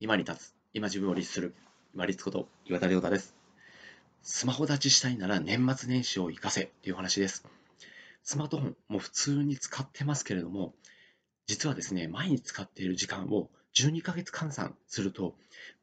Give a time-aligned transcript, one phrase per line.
[0.00, 1.56] 今に立つ、今自分を律する、
[1.92, 3.34] 今律こと岩田亮太です。
[4.22, 7.44] スマホ立ちしたいなら年末年始を生かせという話です。
[8.22, 10.72] スマートフォンも普通に使ってますけれども、
[11.48, 15.34] 実はですね、毎日使っている時間を12ヶ月換算すると、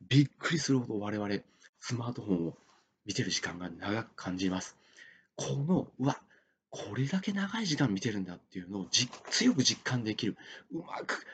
[0.07, 1.35] びっくりするほど我々、
[1.81, 2.57] スマートフォンを
[3.05, 4.77] 見てる時間が長く感じます。
[5.35, 6.21] この、うわ、
[6.69, 8.87] これだけ長い時間見てるんだっていうのを
[9.29, 10.37] 強く実感できる。
[10.71, 11.25] うまく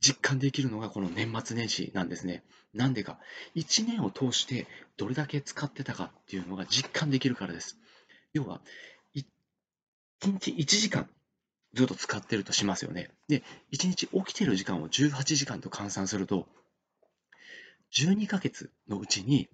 [0.00, 2.44] 実感できるのがこの年末年始なんですね。
[2.74, 3.18] なんでか、
[3.54, 7.78] 1年を通してどれだけ使ってたかっていうのが実感できるからです。
[8.32, 8.60] 要は、
[9.14, 9.24] 1
[10.32, 11.08] 日1時間
[11.74, 13.10] ずっと使ってるとしますよね。
[13.28, 16.46] で、1日起きてる時間を18時間と換算すると、
[17.94, 19.48] 12ヶ月のうちに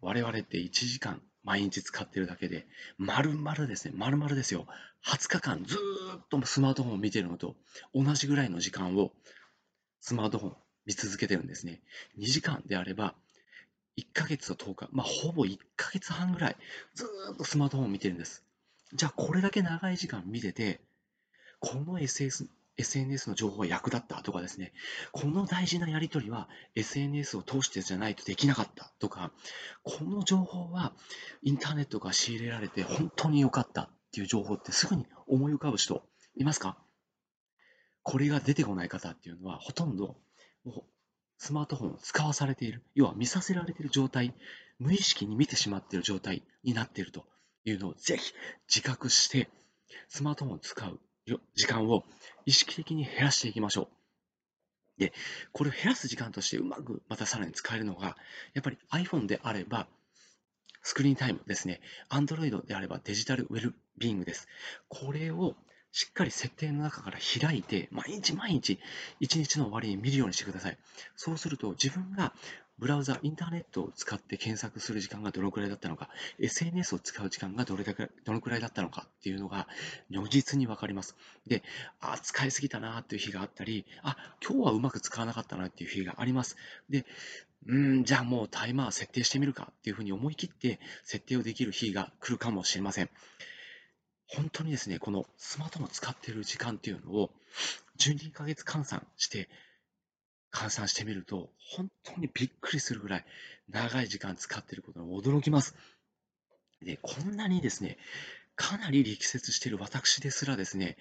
[0.00, 2.66] 我々って1時間毎日使ってるだけで、
[2.98, 4.66] 丸々ですね、丸々ですよ、
[5.06, 5.76] 20日間ず
[6.18, 7.56] っとスマートフォンを見てるのと
[7.94, 9.12] 同じぐらいの時間を
[10.00, 11.80] スマートフォン見続けてるんですね。
[12.18, 13.14] 2時間であれば、
[13.98, 16.56] 1ヶ月と10日、まあ、ほぼ1ヶ月半ぐらい、
[16.94, 18.44] ずっとスマートフォンを見てるんです。
[18.94, 20.80] じゃあ、これだけ長い時間見てて、
[21.60, 22.48] この SS
[22.80, 24.72] SNS の情報が役立ったとかですね、
[25.12, 29.32] この大事なやり取りは SNS を通してじゃないとできなかったとか、
[29.82, 30.94] この情報は
[31.42, 36.02] インターネットが仕入れられて本当に良かったっていう情報ってすぐに思い浮かぶ人
[36.36, 36.78] いますか？
[38.02, 40.16] これが出てこない方っていうのは、ほとんど
[41.38, 44.34] スマートフォンを使わされている、要は見させられている状態、
[44.78, 47.24] 無意識に見てしまっている状態になっていると
[47.64, 48.32] いうのをぜひ
[48.68, 49.48] 自覚して、
[50.08, 51.00] スマートフォンを使う
[51.54, 52.04] 時間を
[52.46, 55.00] 意識的に減らしていきましょう。
[55.00, 55.12] で、
[55.52, 58.16] これを減らす時間としてうまくまたさらに使えるのが、
[58.54, 59.88] やっぱり iPhone であれば、
[60.82, 61.80] スクリーンタイムですね。
[62.10, 64.46] Android であればデジタルウェルビーイングです。
[64.88, 65.56] これを
[65.92, 68.78] しっかり設定の中から開いて、毎日毎日、
[69.18, 70.78] 一日の終わりに見るようにしてください。
[71.16, 72.32] そうすると、自分が
[72.80, 79.68] ブラウザ、インターネットを使って検索する時間がどのくらいだったのか、SNS を使う時間がどれだけどのくらいだったのかっていうのが、
[80.08, 81.14] 如実にわかります。
[81.46, 81.62] で、
[82.00, 86.56] あ、使いすぎたなっていう日があったり、あ、今日はうまく使わなかったなっていう日があります。
[86.88, 87.04] で、
[87.66, 93.10] うん、じゃあもうタイマー設定してみるかっていうふうに思い切って設定をできる日が来るかもしれません。
[94.32, 97.30] 本当にですね、このスマートフォンを使っている時間っていうのを
[97.98, 99.48] 12ヶ月換算して、
[100.52, 103.24] 換算してみると、本当にびっくりするぐらい
[103.68, 105.74] 長い時間使っていることに驚きます。
[106.82, 107.98] で、こんなにですね、
[108.56, 110.96] かなり力説している私ですらですね、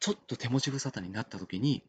[0.00, 1.82] ちょっと手持ち無沙汰になった時に、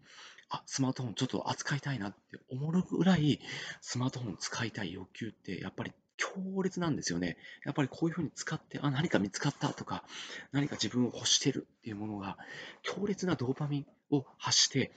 [0.49, 3.39] あ、スマートフォンちょっと扱いたいなって思うぐらい、
[3.81, 7.38] スマートフォン使いたい欲求ってやっぱり強烈なんですよね。
[7.66, 10.03] やっぱりこういうふうに使って、あ、何か見つかったとか、
[10.51, 12.38] 何か自分を欲してるっていうものが、
[12.84, 13.85] 強烈なドーパミン
[14.16, 14.91] を発して、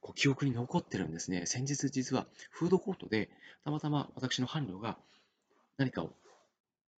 [0.00, 1.46] こう記憶に残ってるんですね。
[1.46, 3.28] 先日実はフードコートで、
[3.64, 4.96] たまたま私の伴侶が
[5.76, 6.12] 何かを、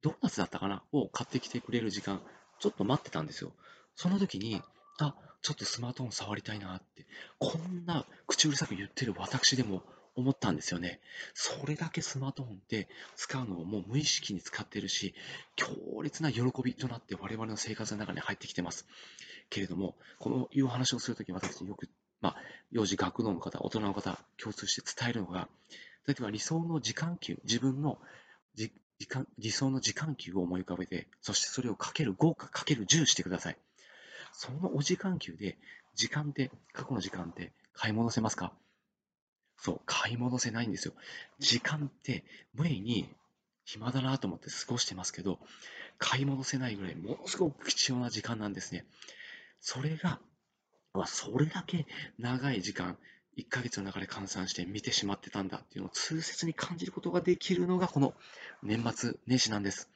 [0.03, 0.85] ドーナツだったかな？
[0.93, 2.23] を買ってきてくれる時間、
[2.61, 3.53] ちょっと待ってたんですよ。
[3.97, 4.63] その時に、
[5.01, 7.07] あ、ちょっとスマートフォン触りたいなって、
[7.39, 9.83] こんな口うるさく言ってる私でも
[10.19, 11.01] 思ったんですよね。
[11.35, 15.15] それだけスマートフォンって使うのをもう無意識に使ってるし、
[15.57, 15.69] 強
[16.03, 18.87] 烈な喜びとなって我々の生活の中に入ってきてます。
[19.51, 21.89] けれども、このいう話をするとき私よく、
[22.21, 22.37] まあ、
[22.71, 25.49] 幼児学童の方、大人の方、共通して伝えるのが、
[26.07, 27.99] 例えば理想の時間給、自分の
[28.57, 28.71] 時
[29.07, 33.57] 間理想の時間給を思い浮かべて、そしてそれをかける5かかける10してください。
[34.33, 35.57] そのお時間給で、
[35.95, 38.53] 時間って、過去の時間って買い戻せますか？
[39.59, 40.95] そう、買い戻せないんですよ。
[41.39, 42.25] 時間って
[42.55, 43.09] 無理に
[43.65, 45.39] 暇だなと思って過ごしてますけど、
[45.99, 48.87] 買い戻せないぐらいものすごく貴重な時間なんですね。
[49.61, 50.21] それが、
[51.07, 51.87] それだけ
[52.19, 52.97] 長い時間、
[53.37, 58.15] 1ヶ月の中で換算して見てしまってたんだっていうのを痛切に感じることができるのがこの
[58.63, 59.89] 年末年始なんです。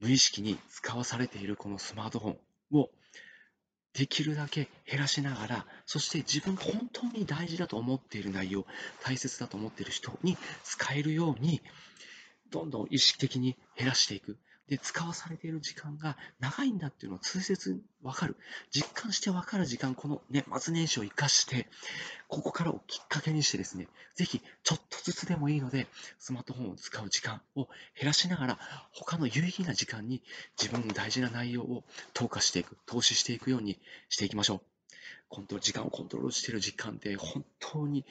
[0.00, 2.90] 無意識に使わされているこのスマートフォンを
[3.94, 8.64] できるだけ減らしながら、そして自分が本当に大事だと思っている内容、
[9.02, 11.60] 大切だと思っている人に使えるように、
[12.50, 14.38] どんどん意識的に減らしていく。
[14.72, 18.36] で、使わされている時間が長いんだっていうのを痛切に分かる。
[18.70, 21.68] 実感して分かる時間、この年末年始を生かして、
[22.26, 25.88] ここからをきっかけにしてですね、ぜひちょっとずつでもいいので、
[26.18, 28.58] スマートフォンを使う時間を減らしながら、
[28.92, 30.22] 他の有意義な時間に
[30.58, 31.84] 自分の大事な内容を
[32.14, 33.78] 投下していく、投資していくように
[34.08, 34.60] していきましょう。
[35.28, 38.06] コントロール時間をコントロールしている時間って本当に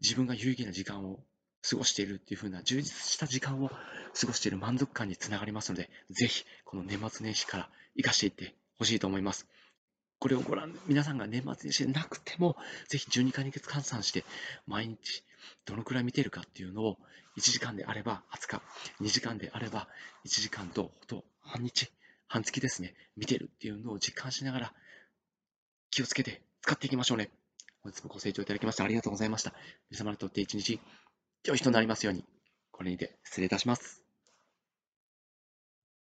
[0.00, 1.18] 自分が有意義な時間を
[1.68, 9.46] 過ごしているっていう風な充実した時間を過ごしている満足感につながりますので、ぜひこの年末年始から活かしていってほしいと思います。
[10.18, 12.56] これをご覧、皆さんが年末年始でなくても、
[12.88, 14.24] ぜひ12ヶ月換算して、
[14.66, 15.24] 毎日
[15.66, 16.98] どのくらい見てるかっていうのを、
[17.36, 18.62] 1時間であれば20日、
[19.02, 19.88] 2時間であれば
[20.24, 21.90] 1時間と、ほと半日、
[22.28, 24.74] 半月ですね、見てるっていうのを実感しながら、
[25.90, 27.30] 気をつけて使っていきましょうね。
[27.82, 29.52] 本日もご清聴いただきましてありがとうございました。
[29.90, 30.80] 皆様にとって一日、
[31.48, 32.24] 良い日となりますように。
[32.72, 34.05] これにて失礼いたします。